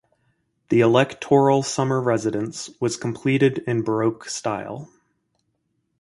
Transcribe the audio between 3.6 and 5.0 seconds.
in baroque style.